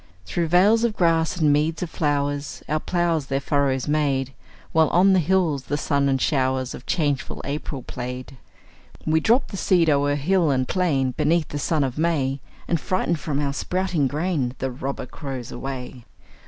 Through 0.25 0.47
vales 0.47 0.83
of 0.83 0.95
grass 0.95 1.37
and 1.37 1.53
meads 1.53 1.83
of 1.83 1.89
flowers, 1.91 2.63
Our 2.67 2.79
ploughs 2.79 3.27
their 3.27 3.39
furrows 3.39 3.87
made, 3.87 4.33
While 4.71 4.87
on 4.89 5.13
the 5.13 5.19
hills 5.19 5.65
the 5.65 5.77
sun 5.77 6.09
and 6.09 6.19
showers 6.19 6.73
Of 6.73 6.87
changeful 6.87 7.39
April 7.45 7.83
played. 7.83 8.35
We 9.05 9.19
dropped 9.19 9.49
the 9.49 9.57
seed 9.57 9.91
o'er 9.91 10.15
hill 10.15 10.49
and 10.49 10.67
plain, 10.67 11.11
Beneath 11.11 11.49
the 11.49 11.59
sun 11.59 11.83
of 11.83 11.99
May, 11.99 12.41
And 12.67 12.81
frightened 12.81 13.19
from 13.19 13.39
our 13.39 13.53
sprouting 13.53 14.07
grain 14.07 14.55
The 14.57 14.71
robber 14.71 15.05
crows 15.05 15.51
away. 15.51 16.05